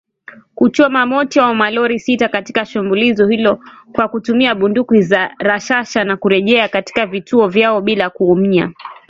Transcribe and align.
kuchoma 0.55 1.05
moto 1.05 1.53
malori 1.55 1.99
sita 1.99 2.27
katika 2.29 2.65
shambulizi 2.65 3.25
hilo 3.27 3.59
kwa 3.91 4.07
kutumia 4.07 4.55
bunduki 4.55 5.01
za 5.01 5.31
rashasha 5.39 6.03
na 6.03 6.17
kurejea 6.17 6.67
katika 6.67 7.05
vituo 7.05 7.47
vyao 7.47 7.81
bila 7.81 8.09
kuumia 8.09 8.71